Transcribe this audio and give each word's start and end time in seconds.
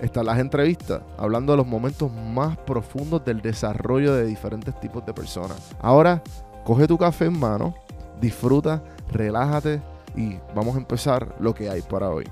están 0.00 0.26
las 0.26 0.38
entrevistas, 0.38 1.00
hablando 1.18 1.52
de 1.52 1.58
los 1.58 1.66
momentos 1.66 2.10
más 2.12 2.56
profundos 2.58 3.24
del 3.24 3.40
desarrollo 3.40 4.14
de 4.14 4.26
diferentes 4.26 4.78
tipos 4.80 5.04
de 5.06 5.14
personas. 5.14 5.56
Ahora, 5.80 6.22
coge 6.64 6.86
tu 6.86 6.98
café 6.98 7.26
en 7.26 7.38
mano, 7.38 7.74
disfruta, 8.20 8.82
relájate 9.12 9.80
y 10.16 10.36
vamos 10.54 10.74
a 10.74 10.78
empezar 10.78 11.34
lo 11.40 11.54
que 11.54 11.68
hay 11.70 11.82
para 11.82 12.10
hoy. 12.10 12.24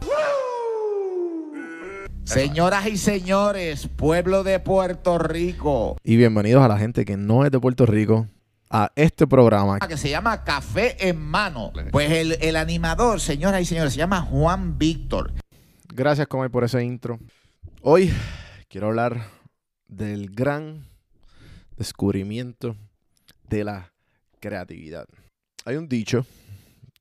Señoras 2.25 2.87
y 2.87 2.97
señores, 2.97 3.89
pueblo 3.89 4.45
de 4.45 4.61
Puerto 4.61 5.19
Rico, 5.19 5.97
Y 6.05 6.17
bienvenidos 6.17 6.63
a 6.65 6.69
la 6.69 6.79
gente 6.79 7.05
que 7.05 7.17
no 7.17 7.45
es 7.45 7.51
de 7.51 7.59
Puerto 7.59 7.85
Rico 7.85 8.27
a 8.71 8.91
este 8.95 9.27
programa. 9.27 9.79
que 9.81 9.97
se 9.97 10.09
llama 10.09 10.45
Café 10.45 10.97
en 11.09 11.21
Mano. 11.21 11.73
Pues 11.91 12.11
el, 12.13 12.39
el 12.41 12.57
animador, 12.57 13.21
señoras 13.21 13.61
y 13.61 13.65
señores, 13.67 13.93
se 13.93 13.99
llama 13.99 14.23
Juan 14.23 14.79
Víctor. 14.79 15.33
Gracias, 15.93 16.27
Comer, 16.29 16.51
por 16.51 16.65
ese 16.65 16.83
intro. 16.85 17.19
Hoy 17.85 18.13
quiero 18.69 18.87
hablar 18.87 19.27
del 19.89 20.31
gran 20.31 20.87
descubrimiento 21.77 22.77
de 23.49 23.65
la 23.65 23.93
creatividad. 24.39 25.09
Hay 25.65 25.75
un 25.75 25.89
dicho 25.89 26.25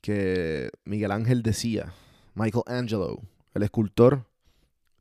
que 0.02 0.72
Miguel 0.84 1.12
Ángel 1.12 1.44
decía, 1.44 1.94
Michael 2.34 2.64
Angelo, 2.66 3.22
el 3.54 3.62
escultor 3.62 4.26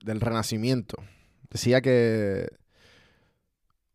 del 0.05 0.21
Renacimiento, 0.21 0.99
decía 1.49 1.81
que 1.81 2.51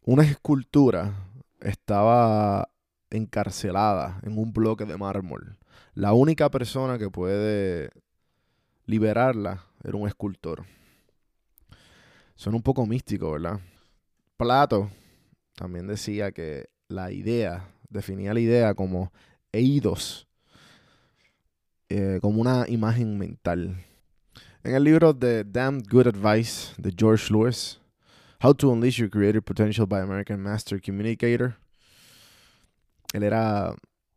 una 0.02 0.24
escultura 0.24 1.14
estaba 1.62 2.68
encarcelada 3.12 4.20
en 4.24 4.40
un 4.40 4.54
bloque 4.54 4.86
de 4.86 4.98
mármol. 4.98 5.56
La 5.94 6.14
única 6.14 6.50
persona 6.50 6.98
que 6.98 7.12
puede 7.12 7.92
liberarla 8.88 9.66
era 9.84 9.96
un 9.96 10.08
escultor. 10.08 10.66
Suena 12.36 12.58
un 12.58 12.64
poco 12.64 12.86
místico, 12.86 13.32
¿verdad? 13.32 13.60
Plato 14.38 14.90
también 15.56 15.88
decía 15.88 16.32
que 16.32 16.66
la 16.90 17.12
idea, 17.12 17.70
definía 17.90 18.34
la 18.34 18.40
idea 18.42 18.74
como 18.74 19.12
eidos, 19.52 20.28
eh, 21.90 22.20
como 22.22 22.42
una 22.42 22.66
imagen 22.68 23.18
mental. 23.18 23.78
En 24.64 24.76
el 24.76 24.84
libro 24.84 25.14
de 25.14 25.44
Damn 25.44 25.82
Good 25.84 26.08
Advice 26.08 26.74
de 26.78 26.94
George 26.98 27.32
Lewis, 27.32 27.80
How 28.44 28.54
to 28.54 28.70
Unleash 28.70 28.98
Your 28.98 29.10
Creative 29.10 29.42
Potential 29.42 29.86
by 29.88 30.02
American 30.02 30.42
Master 30.42 30.82
Communicator, 30.82 31.56
él 33.14 33.24
era, 33.24 33.74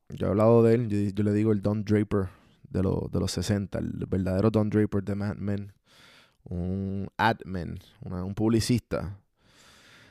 yo 0.09 0.27
he 0.27 0.31
hablado 0.31 0.63
de 0.65 0.75
él, 0.75 0.89
yo, 0.89 0.99
yo 1.15 1.23
le 1.23 1.33
digo 1.33 1.53
el 1.53 1.63
Don 1.63 1.85
Draper 1.85 2.29
de, 2.69 2.83
lo- 2.83 3.09
de 3.13 3.21
los 3.21 3.31
60, 3.33 3.79
el 3.79 4.07
verdadero 4.09 4.51
Don 4.51 4.71
Draper 4.71 5.05
de 5.05 5.15
Mad 5.15 5.37
Men, 5.37 5.73
un 6.45 7.09
admin, 7.17 7.79
un 8.03 8.35
publicista. 8.35 9.19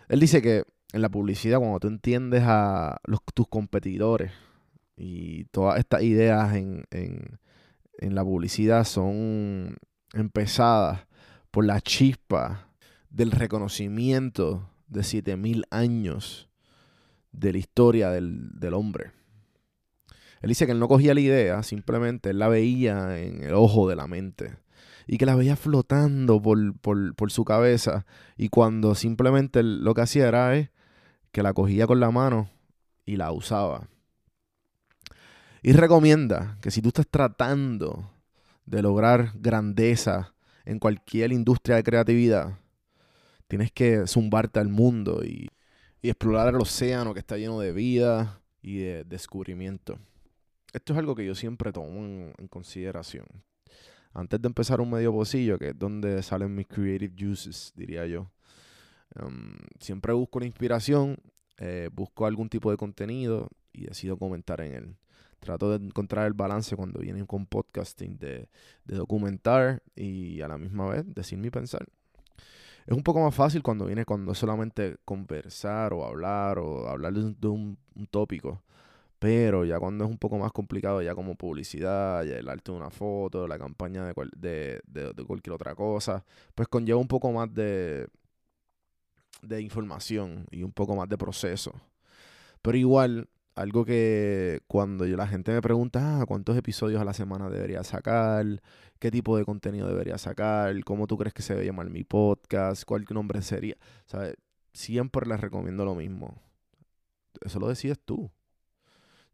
Él 0.09 0.20
dice 0.20 0.42
que 0.42 0.64
en 0.94 1.02
la 1.02 1.09
publicidad, 1.09 1.59
cuando 1.59 1.80
tú 1.80 1.88
entiendes 1.88 2.44
a 2.45 3.00
tus 3.33 3.47
competidores 3.47 4.31
y 4.95 5.45
todas 5.45 5.80
estas 5.80 6.02
ideas 6.03 6.55
en, 6.55 6.86
en- 6.92 7.39
en 7.99 8.16
la 8.16 8.23
publicidad 8.23 8.83
son 8.83 9.76
empezadas 10.14 11.08
por 11.52 11.66
la 11.66 11.82
chispa 11.82 12.70
del 13.10 13.32
reconocimiento 13.32 14.70
de 14.87 15.04
7000 15.04 15.66
años 15.71 16.48
de 17.32 17.52
la 17.54 17.58
historia 17.58 18.10
del, 18.11 18.60
del 18.60 18.73
hombre. 18.76 19.11
Él 20.42 20.49
dice 20.49 20.66
que 20.67 20.71
él 20.71 20.80
no 20.80 20.87
cogía 20.87 21.14
la 21.16 21.20
idea, 21.20 21.64
simplemente 21.64 22.30
él 22.30 22.39
la 22.39 22.48
veía 22.48 23.20
en 23.20 23.43
el 23.43 23.54
ojo 23.55 23.89
de 23.89 23.95
la 23.95 24.08
mente. 24.08 24.58
Y 25.08 25.18
que 25.18 25.26
la 25.26 25.36
veía 25.36 25.56
flotando 25.56 26.42
por, 26.42 26.78
por- 26.80 27.16
por 27.16 27.32
su 27.32 27.45
cabeza. 27.45 28.06
Y 28.38 28.50
cuando 28.50 28.94
simplemente 28.95 29.64
lo 29.64 29.94
que 29.94 30.02
hacía 30.02 30.28
era 30.28 30.56
eh, 30.58 30.72
que 31.32 31.44
la 31.44 31.54
cogía 31.54 31.88
con 31.88 32.00
la 32.00 32.12
mano 32.12 32.50
y 33.06 33.16
la 33.17 33.32
usaba. 33.32 33.88
Y 35.64 35.73
recomienda 35.73 36.58
que 36.62 36.72
si 36.72 36.82
tú 36.82 36.90
estás 36.90 37.08
tratando 37.08 38.12
de 38.66 38.82
lograr 38.82 39.32
grandeza 39.36 40.34
en 40.66 40.80
cualquier 40.80 41.32
industria 41.32 41.78
de 41.78 41.84
creatividad, 41.84 42.60
tienes 43.48 43.72
que 43.72 44.06
zumbarte 44.08 44.60
al 44.60 44.67
mundo 44.70 45.23
y, 45.23 45.50
y 46.02 46.10
explorar 46.10 46.50
el 46.54 46.62
océano 46.62 47.14
que 47.14 47.20
está 47.20 47.38
lleno 47.38 47.60
de 47.60 47.72
vida 47.72 48.42
y 48.62 48.80
de 48.80 49.04
descubrimiento. 49.06 49.98
Esto 50.73 50.94
es 50.94 51.00
algo 51.00 51.16
que 51.16 51.26
yo 51.26 51.34
siempre 51.36 51.72
tomo 51.72 52.00
en 52.38 52.48
consideración. 52.50 53.26
Antes 54.17 54.42
de 54.42 54.48
empezar 54.48 54.82
un 54.82 54.89
medio 54.89 55.14
pocillo, 55.14 55.60
que 55.60 55.70
es 55.70 55.78
donde 55.78 56.23
salen 56.23 56.55
mis 56.55 56.66
creative 56.66 57.14
juices, 57.16 57.72
diría 57.76 58.08
yo. 58.08 58.32
em, 59.16 59.55
siempre 59.80 60.11
busco 60.14 60.39
una 60.39 60.48
inspiración, 60.48 61.17
eh, 61.58 61.89
busco 61.94 62.26
algún 62.26 62.50
tipo 62.50 62.72
de 62.72 62.78
contenido 62.78 63.50
y 63.73 63.86
decido 63.86 64.17
comentar 64.17 64.61
en 64.61 64.73
él. 64.73 64.95
Trato 65.39 65.70
de 65.78 65.86
encontrar 65.86 66.26
el 66.26 66.33
balance 66.33 66.76
cuando 66.76 67.00
vienen 67.00 67.28
con 67.28 67.45
podcasting 67.45 68.17
de, 68.17 68.50
documentar 68.86 69.83
y 69.95 70.42
a 70.42 70.48
la 70.48 70.58
misma 70.58 70.88
vez 70.89 71.05
decir 71.14 71.38
mi 71.38 71.52
pensar. 71.52 71.86
Es 72.88 72.98
un 72.98 73.04
poco 73.04 73.22
más 73.22 73.36
fácil 73.36 73.61
cuando 73.61 73.86
viene 73.86 74.04
cuando 74.04 74.34
solamente 74.34 74.98
conversar 75.05 75.94
o 75.94 76.04
hablar 76.04 76.58
o 76.58 76.89
hablar 76.89 77.14
de 77.14 77.48
un 77.48 77.78
tópico. 78.10 78.64
Pero 79.20 79.66
ya 79.66 79.80
cuando 79.80 80.05
es 80.05 80.11
un 80.11 80.17
poco 80.17 80.38
más 80.38 80.52
complicado, 80.52 81.02
ya 81.02 81.16
como 81.16 81.36
publicidad, 81.36 82.23
ya 82.23 82.36
el 82.38 82.50
arte 82.50 82.72
de 82.72 82.78
una 82.78 82.92
foto, 82.92 83.48
la 83.48 83.58
campaña 83.58 84.05
de, 84.05 84.14
cual- 84.14 84.32
de, 84.36 84.82
cualquier 85.26 85.54
otra 85.55 85.76
cosa, 85.76 86.23
pues 86.55 86.67
conlleva 86.67 87.00
un 87.00 87.08
poco 87.08 87.32
más 87.32 87.52
de, 87.54 88.08
de 89.42 89.61
información 89.61 90.45
y 90.52 90.64
un 90.64 90.72
poco 90.72 90.95
más 90.95 91.10
de 91.10 91.17
proceso. 91.17 91.73
Pero 92.61 92.78
igual, 92.78 93.30
algo 93.55 93.86
que 93.86 94.61
cuando 94.67 95.05
yo, 95.05 95.17
la 95.17 95.28
gente 95.28 95.52
me 95.54 95.61
pregunta, 95.61 96.22
ah, 96.22 96.26
¿cuántos 96.28 96.58
episodios 96.58 97.02
a 97.02 97.05
la 97.05 97.14
semana 97.14 97.49
debería 97.49 97.84
sacar? 97.84 98.45
¿Qué 98.99 99.11
tipo 99.11 99.38
de 99.38 99.45
contenido 99.45 99.88
debería 99.88 100.17
sacar? 100.17 100.84
¿Cómo 100.86 101.08
tú 101.08 101.17
crees 101.17 101.34
que 101.34 101.42
se 101.44 101.54
debe 101.55 101.66
llamar 101.67 101.89
mi 101.89 102.04
podcast? 102.04 102.84
¿Cuál 102.86 103.05
nombre 103.11 103.42
sería? 103.42 103.78
¿Sabes? 104.05 104.36
Siempre 104.73 105.28
les 105.28 105.39
recomiendo 105.42 105.86
lo 105.86 105.95
mismo. 105.95 106.36
Eso 107.42 107.60
lo 107.60 107.67
decides 107.67 107.99
tú. 108.04 108.30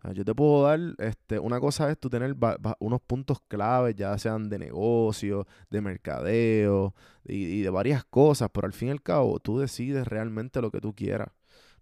Sea, 0.03 0.13
Yo 0.13 0.25
te 0.25 0.35
puedo 0.35 0.63
dar, 0.63 0.79
este, 0.99 1.39
una 1.39 1.59
cosa 1.59 1.89
es 1.89 1.97
tú 1.97 2.09
tener 2.09 2.35
unos 2.79 3.01
puntos 3.01 3.39
claves, 3.47 3.95
ya 3.95 4.17
sean 4.17 4.49
de 4.49 4.59
negocio, 4.59 5.47
de 5.69 5.81
mercadeo 5.81 6.93
y, 7.23 7.61
de 7.61 7.69
varias 7.69 8.03
cosas, 8.03 8.49
pero 8.53 8.67
al 8.67 8.73
fin 8.73 8.89
y 8.89 8.91
al 8.91 9.01
cabo 9.01 9.39
tú 9.39 9.59
decides 9.59 10.07
realmente 10.07 10.61
lo 10.61 10.71
que 10.71 10.81
tú 10.81 10.93
quieras. 10.93 11.29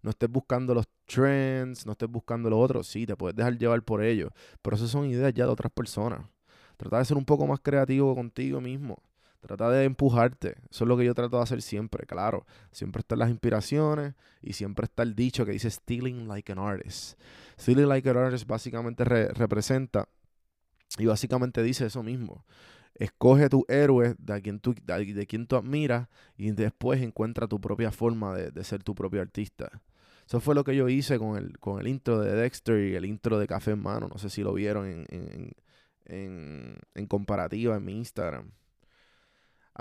No 0.03 0.11
estés 0.11 0.29
buscando 0.29 0.73
los 0.73 0.87
trends, 1.05 1.85
no 1.85 1.93
estés 1.93 2.09
buscando 2.09 2.49
lo 2.49 2.59
otro. 2.59 2.83
Sí, 2.83 3.05
te 3.05 3.15
puedes 3.15 3.35
dejar 3.35 3.57
llevar 3.57 3.83
por 3.83 4.03
ellos, 4.03 4.31
pero 4.61 4.75
esas 4.75 4.89
son 4.89 5.05
ideas 5.05 5.33
ya 5.33 5.45
de 5.45 5.51
otras 5.51 5.71
personas. 5.71 6.21
Trata 6.77 6.99
de 6.99 7.05
ser 7.05 7.17
un 7.17 7.25
poco 7.25 7.45
más 7.47 7.59
creativo 7.59 8.15
contigo 8.15 8.61
mismo. 8.61 8.97
Trata 9.41 9.71
de 9.71 9.85
empujarte. 9.85 10.55
Eso 10.69 10.83
es 10.83 10.87
lo 10.87 10.95
que 10.95 11.03
yo 11.03 11.15
trato 11.15 11.37
de 11.37 11.43
hacer 11.43 11.61
siempre, 11.63 12.05
claro. 12.05 12.45
Siempre 12.71 12.99
están 12.99 13.19
las 13.19 13.29
inspiraciones 13.29 14.13
y 14.41 14.53
siempre 14.53 14.85
está 14.85 15.01
el 15.03 15.15
dicho 15.15 15.45
que 15.45 15.51
dice 15.51 15.69
stealing 15.69 16.27
like 16.27 16.51
an 16.51 16.59
artist. 16.59 17.19
Stealing 17.59 17.89
like 17.89 18.07
an 18.07 18.17
artist 18.17 18.47
básicamente 18.47 19.03
re- 19.03 19.29
representa 19.29 20.07
y 20.99 21.07
básicamente 21.07 21.63
dice 21.63 21.87
eso 21.87 22.03
mismo. 22.03 22.45
Escoge 22.93 23.49
tu 23.49 23.65
héroe 23.67 24.15
de 24.19 24.41
quien 24.43 24.59
tú, 24.59 24.75
de, 24.83 25.05
de 25.05 25.25
tú 25.25 25.55
admiras 25.55 26.07
y 26.37 26.51
después 26.51 27.01
encuentra 27.01 27.47
tu 27.47 27.59
propia 27.59 27.91
forma 27.91 28.35
de, 28.35 28.63
ser 28.63 28.83
tu 28.83 28.93
propio 28.93 29.21
artista. 29.21 29.81
Eso 30.27 30.39
fue 30.39 30.53
lo 30.53 30.63
que 30.63 30.75
yo 30.75 30.87
hice 30.87 31.17
con 31.17 31.35
el, 31.35 31.57
con 31.57 31.81
el 31.81 31.87
intro 31.87 32.19
de 32.19 32.35
Dexter 32.35 32.79
y 32.79 32.95
el 32.95 33.05
intro 33.05 33.39
de 33.39 33.47
Café 33.47 33.71
en 33.71 33.81
Mano. 33.81 34.07
No 34.07 34.19
sé 34.19 34.29
si 34.29 34.43
lo 34.43 34.53
vieron 34.53 34.85
en, 34.85 35.55
en, 36.05 36.77
en 36.93 37.07
comparativa 37.07 37.75
en 37.77 37.85
mi 37.85 37.97
Instagram. 37.97 38.51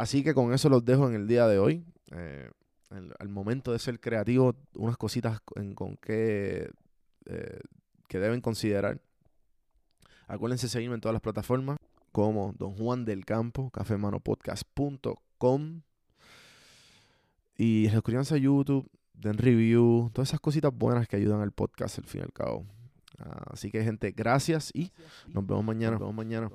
Así 0.00 0.23
que 0.25 0.32
con 0.35 0.52
eso 0.55 0.69
los 0.69 0.85
dejo 0.85 1.08
en 1.08 1.14
el 1.14 1.26
día 1.26 1.47
de 1.47 1.58
hoy. 1.58 1.85
Eh, 2.12 2.50
el- 2.91 3.12
al 3.19 3.29
momento 3.29 3.73
de 3.73 3.79
ser 3.79 4.00
creativo, 4.00 4.55
unas 4.75 4.97
cositas 4.97 5.41
en- 5.56 5.75
con 5.75 5.97
que, 5.99 6.70
eh, 7.26 7.61
que 8.08 8.19
deben 8.19 8.41
considerar. 8.41 9.00
Acuérdense 10.26 10.67
de 10.67 10.70
seguirme 10.70 10.94
en 10.94 11.00
todas 11.00 11.12
las 11.12 11.23
plataformas 11.23 11.76
como 12.12 12.55
Don 12.58 12.75
Juan 12.76 13.05
del 13.05 13.25
Campo, 13.25 13.70
cafemanopodcast.com. 13.70 15.82
Y 17.56 17.88
suscríbanse 17.91 18.35
a 18.37 18.38
YouTube, 18.38 18.88
den 19.12 19.37
review, 19.37 20.11
todas 20.14 20.31
esas 20.31 20.41
cositas 20.41 20.73
buenas 20.75 21.06
que 21.08 21.17
ayudan 21.17 21.41
al 21.43 21.53
podcast 21.53 21.99
al 21.99 22.05
fin 22.06 22.23
y 22.23 22.25
al 22.25 22.32
cabo. 22.32 22.64
Así 23.53 23.70
que, 23.70 23.85
gente, 23.85 24.12
gracias 24.12 24.70
y 24.75 24.91
nos 25.29 25.46
vemos 25.46 25.62
mañana. 25.64 25.93
Nos 25.93 26.00
vemos 26.00 26.14
mañana. 26.14 26.49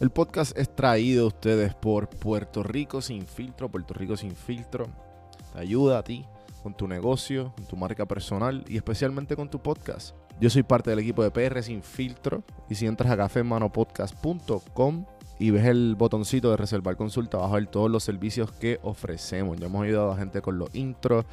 El 0.00 0.10
podcast 0.10 0.56
es 0.58 0.74
traído 0.74 1.24
a 1.24 1.28
ustedes 1.28 1.74
por 1.74 2.08
Puerto 2.08 2.62
Rico 2.62 3.00
Sin 3.00 3.26
Filtro. 3.26 3.68
Puerto 3.68 3.94
Rico 3.94 4.16
Sin 4.16 4.34
Filtro 4.34 4.88
te 5.52 5.60
ayuda 5.60 5.98
a 5.98 6.02
ti 6.02 6.24
con 6.62 6.74
tu 6.74 6.88
negocio, 6.88 7.52
con 7.56 7.66
tu 7.66 7.76
marca 7.76 8.06
personal 8.06 8.64
y 8.68 8.76
especialmente 8.76 9.36
con 9.36 9.48
tu 9.48 9.60
podcast. 9.60 10.16
Yo 10.40 10.50
soy 10.50 10.62
parte 10.62 10.90
del 10.90 10.98
equipo 10.98 11.22
de 11.22 11.30
PR 11.30 11.62
Sin 11.62 11.82
Filtro 11.82 12.42
y 12.68 12.74
si 12.74 12.86
entras 12.86 13.12
a 13.12 13.16
cafemanopodcast.com 13.16 15.04
y 15.38 15.50
ves 15.50 15.66
el 15.66 15.94
botoncito 15.96 16.50
de 16.50 16.56
reservar 16.56 16.96
consulta, 16.96 17.38
vas 17.38 17.50
a 17.50 17.54
ver 17.54 17.66
todos 17.66 17.90
los 17.90 18.02
servicios 18.02 18.50
que 18.52 18.80
ofrecemos. 18.82 19.58
Ya 19.58 19.66
hemos 19.66 19.84
ayudado 19.84 20.12
a 20.12 20.16
gente 20.16 20.40
con 20.40 20.58
los 20.58 20.74
intros, 20.74 21.26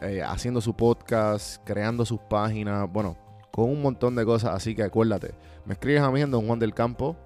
eh, 0.00 0.22
haciendo 0.22 0.60
su 0.60 0.74
podcast, 0.74 1.62
creando 1.64 2.04
sus 2.04 2.20
páginas, 2.20 2.90
bueno, 2.92 3.16
con 3.50 3.70
un 3.70 3.82
montón 3.82 4.14
de 4.14 4.24
cosas. 4.24 4.54
Así 4.54 4.74
que 4.74 4.82
acuérdate, 4.82 5.34
me 5.64 5.74
escribes 5.74 6.02
a 6.02 6.10
mí 6.10 6.20
en 6.20 6.30
Don 6.30 6.46
Juan 6.46 6.58
del 6.58 6.74
Campo 6.74 7.16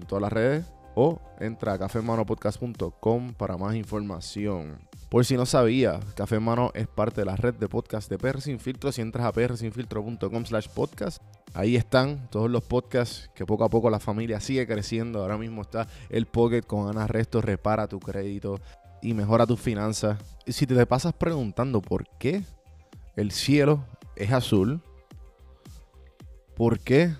en 0.00 0.06
todas 0.06 0.22
las 0.22 0.32
redes 0.32 0.64
o 0.94 1.20
entra 1.38 1.74
a 1.74 1.78
cafemanopodcast.com 1.78 3.34
para 3.34 3.56
más 3.56 3.74
información. 3.74 4.78
Por 5.08 5.24
si 5.24 5.36
no 5.36 5.46
sabía, 5.46 5.98
Café 6.14 6.38
Mano 6.38 6.70
es 6.74 6.86
parte 6.86 7.22
de 7.22 7.24
la 7.24 7.36
red 7.36 7.54
de 7.54 7.68
podcast 7.68 8.08
de 8.08 8.18
PR 8.18 8.40
Sin 8.40 8.60
Filtro. 8.60 8.92
Si 8.92 9.00
entras 9.00 9.26
a 9.26 9.32
prsinfiltro.com 9.32 10.44
slash 10.44 10.68
podcast, 10.68 11.20
ahí 11.52 11.74
están 11.74 12.28
todos 12.30 12.48
los 12.50 12.62
podcasts 12.62 13.28
que 13.34 13.44
poco 13.44 13.64
a 13.64 13.68
poco 13.68 13.90
la 13.90 13.98
familia 13.98 14.40
sigue 14.40 14.66
creciendo. 14.66 15.20
Ahora 15.20 15.36
mismo 15.36 15.62
está 15.62 15.88
el 16.10 16.26
Pocket 16.26 16.62
con 16.62 16.88
Ana 16.88 17.06
Resto, 17.06 17.40
repara 17.40 17.88
tu 17.88 17.98
crédito 17.98 18.60
y 19.02 19.14
mejora 19.14 19.46
tus 19.46 19.60
finanzas. 19.60 20.18
Y 20.46 20.52
si 20.52 20.66
te 20.66 20.86
pasas 20.86 21.12
preguntando 21.12 21.82
por 21.82 22.06
qué 22.18 22.44
el 23.16 23.32
cielo 23.32 23.84
es 24.14 24.30
azul, 24.30 24.80
por 26.54 26.78
qué 26.78 27.14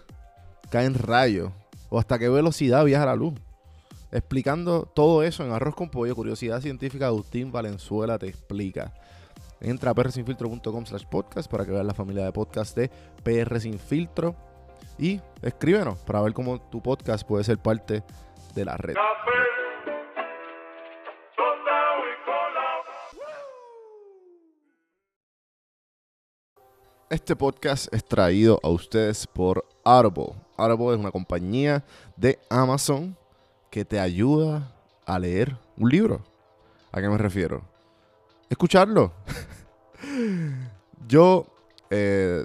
caen 0.70 0.94
rayos 0.94 1.50
o 1.90 1.98
hasta 1.98 2.18
qué 2.18 2.30
velocidad 2.30 2.84
viaja 2.84 3.04
la 3.04 3.16
luz 3.16 3.34
explicando 4.12 4.82
todo 4.86 5.22
eso 5.22 5.44
en 5.44 5.52
Arroz 5.52 5.74
con 5.74 5.88
Pollo, 5.88 6.14
Curiosidad 6.14 6.60
Científica, 6.60 7.06
Agustín 7.06 7.52
Valenzuela 7.52 8.18
te 8.18 8.28
explica. 8.28 8.92
Entra 9.60 9.90
a 9.90 9.94
prsinfiltro.com 9.94 10.86
slash 10.86 11.04
podcast 11.04 11.50
para 11.50 11.64
que 11.64 11.72
veas 11.72 11.84
la 11.84 11.94
familia 11.94 12.24
de 12.24 12.32
podcast 12.32 12.76
de 12.76 12.90
PR 13.22 13.60
Sin 13.60 13.78
Filtro 13.78 14.34
y 14.98 15.20
escríbenos 15.42 15.98
para 16.00 16.22
ver 16.22 16.32
cómo 16.32 16.60
tu 16.60 16.82
podcast 16.82 17.26
puede 17.26 17.44
ser 17.44 17.58
parte 17.58 18.02
de 18.54 18.64
la 18.64 18.76
red. 18.76 18.94
Este 27.10 27.34
podcast 27.34 27.92
es 27.92 28.04
traído 28.04 28.60
a 28.62 28.68
ustedes 28.68 29.26
por 29.26 29.66
Audible. 29.84 30.34
Audible 30.56 30.94
es 30.94 31.00
una 31.00 31.10
compañía 31.10 31.84
de 32.16 32.38
Amazon 32.48 33.16
que 33.70 33.84
te 33.84 33.98
ayuda 33.98 34.72
a 35.06 35.18
leer 35.18 35.56
un 35.76 35.88
libro. 35.88 36.22
¿A 36.92 37.00
qué 37.00 37.08
me 37.08 37.18
refiero? 37.18 37.62
Escucharlo. 38.48 39.12
Yo 41.08 41.46
eh, 41.88 42.44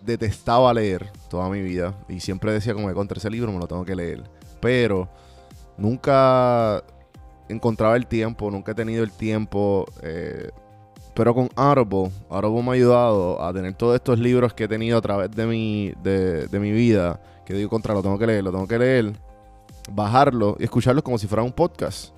detestaba 0.00 0.72
leer 0.74 1.10
toda 1.28 1.48
mi 1.48 1.62
vida 1.62 1.94
y 2.08 2.20
siempre 2.20 2.52
decía 2.52 2.74
como 2.74 2.88
que 2.88 2.94
contra 2.94 3.18
ese 3.18 3.30
libro 3.30 3.52
me 3.52 3.58
lo 3.58 3.66
tengo 3.66 3.84
que 3.84 3.94
leer. 3.96 4.22
Pero 4.60 5.08
nunca 5.76 6.82
encontraba 7.48 7.96
el 7.96 8.06
tiempo, 8.06 8.50
nunca 8.50 8.72
he 8.72 8.74
tenido 8.74 9.02
el 9.02 9.12
tiempo. 9.12 9.86
Eh, 10.02 10.50
pero 11.18 11.34
con 11.34 11.50
Audible, 11.56 12.10
Audible 12.30 12.62
me 12.62 12.70
ha 12.70 12.72
ayudado 12.74 13.44
a 13.44 13.52
tener 13.52 13.74
todos 13.74 13.96
estos 13.96 14.18
libros 14.18 14.54
que 14.54 14.64
he 14.64 14.68
tenido 14.68 14.96
a 14.96 15.02
través 15.02 15.30
de 15.30 15.46
mi, 15.46 15.92
de, 16.02 16.46
de 16.46 16.60
mi 16.60 16.70
vida. 16.70 17.20
Que 17.44 17.54
digo 17.54 17.68
contra, 17.68 17.92
lo 17.92 18.02
tengo 18.02 18.18
que 18.18 18.26
leer, 18.26 18.44
lo 18.44 18.52
tengo 18.52 18.68
que 18.68 18.78
leer 18.78 19.12
bajarlo 19.92 20.56
y 20.58 20.64
escucharlo 20.64 21.02
como 21.02 21.18
si 21.18 21.26
fuera 21.26 21.42
un 21.42 21.52
podcast. 21.52 22.12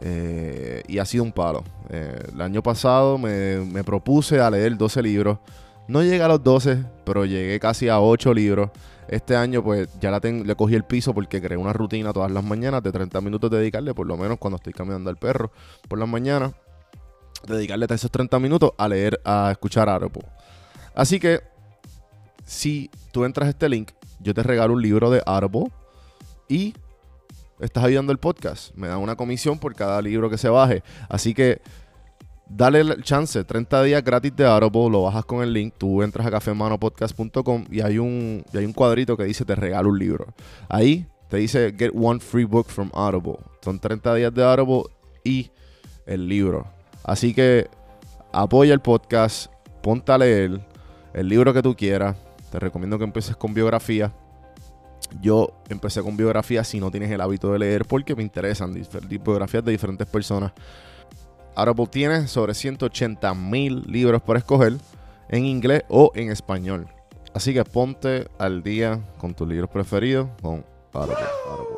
Eh, 0.00 0.82
y 0.88 0.98
ha 0.98 1.04
sido 1.04 1.24
un 1.24 1.32
palo. 1.32 1.64
Eh, 1.90 2.18
el 2.32 2.40
año 2.40 2.62
pasado 2.62 3.16
me, 3.18 3.84
propuse 3.84 4.40
a 4.40 4.50
leer 4.50 4.76
12 4.76 5.02
libros. 5.02 5.38
No 5.86 6.02
llegué 6.02 6.22
a 6.22 6.28
los 6.28 6.42
12, 6.42 6.84
pero 7.04 7.24
llegué 7.24 7.60
casi 7.60 7.88
a 7.88 8.00
8 8.00 8.32
libros. 8.34 8.70
Este 9.06 9.36
año 9.36 9.62
pues 9.62 9.88
ya 10.00 10.10
la 10.10 10.18
le 10.18 10.54
cogí 10.54 10.74
el 10.74 10.84
piso 10.84 11.12
porque 11.12 11.40
creé 11.40 11.58
una 11.58 11.74
rutina 11.74 12.12
todas 12.14 12.30
las 12.30 12.42
mañanas 12.42 12.82
de 12.82 12.90
30 12.90 13.20
minutos 13.20 13.50
dedicarle, 13.50 13.92
por 13.92 14.06
lo 14.06 14.16
menos 14.16 14.38
cuando 14.38 14.56
estoy 14.56 14.72
caminando 14.72 15.10
al 15.10 15.16
perro 15.16 15.52
por 15.88 15.98
las 15.98 16.08
mañanas, 16.08 16.54
dedicarle 17.46 17.86
esos 17.90 18.10
30 18.10 18.38
minutos 18.38 18.72
a 18.76 18.88
leer, 18.88 19.20
a 19.24 19.50
escuchar 19.50 19.88
Audible. 19.88 20.26
Así 20.94 21.18
que 21.18 21.40
si 22.44 22.90
tú 23.12 23.24
entras 23.24 23.46
a 23.46 23.50
este 23.50 23.68
link, 23.68 23.90
yo 24.20 24.34
te 24.34 24.42
regalo 24.42 24.74
un 24.74 24.82
libro 24.82 25.10
de 25.10 25.22
Audible 25.26 25.70
y 26.48 26.74
estás 27.60 27.84
ayudando 27.84 28.12
el 28.12 28.18
podcast. 28.18 28.74
Me 28.74 28.88
dan 28.88 28.98
una 28.98 29.16
comisión 29.16 29.58
por 29.58 29.74
cada 29.74 30.00
libro 30.02 30.30
que 30.30 30.38
se 30.38 30.48
baje. 30.48 30.82
Así 31.08 31.34
que 31.34 31.60
dale 32.48 32.80
el 32.80 33.02
chance, 33.02 33.42
30 33.42 33.82
días 33.82 34.04
gratis 34.04 34.34
de 34.36 34.46
Audible, 34.46 34.90
lo 34.90 35.02
bajas 35.02 35.24
con 35.24 35.42
el 35.42 35.52
link, 35.52 35.74
tú 35.76 36.02
entras 36.02 36.26
a 36.26 36.30
cafemanopodcast.com 36.30 37.66
y 37.70 37.80
hay 37.80 37.98
un, 37.98 38.44
y 38.52 38.58
hay 38.58 38.64
un 38.64 38.72
cuadrito 38.72 39.16
que 39.16 39.24
dice 39.24 39.44
te 39.44 39.54
regalo 39.54 39.90
un 39.90 39.98
libro. 39.98 40.26
Ahí 40.68 41.06
te 41.28 41.38
dice 41.38 41.74
get 41.76 41.90
one 41.94 42.20
free 42.20 42.44
book 42.44 42.66
from 42.68 42.90
Audible. 42.94 43.38
Son 43.62 43.78
30 43.78 44.14
días 44.14 44.34
de 44.34 44.44
Audible 44.44 44.84
y 45.24 45.50
el 46.06 46.28
libro. 46.28 46.73
Así 47.04 47.34
que 47.34 47.68
apoya 48.32 48.74
el 48.74 48.80
podcast, 48.80 49.52
ponte 49.82 50.10
a 50.10 50.18
leer 50.18 50.60
el 51.12 51.28
libro 51.28 51.54
que 51.54 51.62
tú 51.62 51.76
quieras. 51.76 52.16
Te 52.50 52.58
recomiendo 52.58 52.98
que 52.98 53.04
empieces 53.04 53.36
con 53.36 53.54
biografía 53.54 54.12
yo 55.20 55.52
empecé 55.68 56.02
con 56.02 56.16
biografías 56.16 56.68
si 56.68 56.80
no 56.80 56.90
tienes 56.90 57.10
el 57.10 57.20
hábito 57.20 57.52
de 57.52 57.58
leer 57.58 57.84
porque 57.84 58.14
me 58.14 58.22
interesan 58.22 58.74
biografías 59.08 59.64
de 59.64 59.72
diferentes 59.72 60.06
personas. 60.06 60.52
Audible 61.56 61.86
tiene 61.86 62.26
sobre 62.26 62.54
180 62.54 63.32
mil 63.34 63.82
libros 63.86 64.22
por 64.22 64.36
escoger 64.36 64.74
en 65.28 65.46
inglés 65.46 65.84
o 65.88 66.10
en 66.14 66.30
español. 66.30 66.88
Así 67.32 67.52
que 67.54 67.64
ponte 67.64 68.28
al 68.38 68.62
día 68.62 69.00
con 69.18 69.34
tus 69.34 69.48
libros 69.48 69.70
preferidos 69.70 70.28
con 70.42 70.64
Audible. 70.92 71.73